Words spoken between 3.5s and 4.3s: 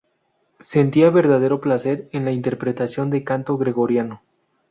gregoriano.